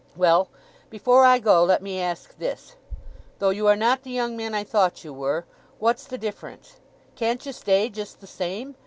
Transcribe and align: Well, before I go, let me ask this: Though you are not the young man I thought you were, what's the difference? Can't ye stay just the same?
Well, 0.15 0.49
before 0.89 1.25
I 1.25 1.37
go, 1.37 1.63
let 1.63 1.83
me 1.83 1.99
ask 2.01 2.35
this: 2.39 2.75
Though 3.37 3.51
you 3.51 3.67
are 3.67 3.75
not 3.75 4.01
the 4.01 4.09
young 4.09 4.35
man 4.35 4.55
I 4.55 4.63
thought 4.63 5.03
you 5.03 5.13
were, 5.13 5.45
what's 5.77 6.05
the 6.05 6.17
difference? 6.17 6.77
Can't 7.15 7.45
ye 7.45 7.51
stay 7.51 7.87
just 7.87 8.19
the 8.19 8.25
same? 8.25 8.73